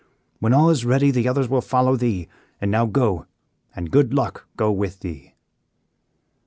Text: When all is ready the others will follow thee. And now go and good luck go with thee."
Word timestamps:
When 0.39 0.51
all 0.51 0.71
is 0.71 0.83
ready 0.83 1.11
the 1.11 1.27
others 1.27 1.47
will 1.47 1.61
follow 1.61 1.95
thee. 1.95 2.27
And 2.59 2.71
now 2.71 2.87
go 2.87 3.27
and 3.75 3.91
good 3.91 4.15
luck 4.15 4.47
go 4.57 4.71
with 4.71 5.01
thee." 5.01 5.35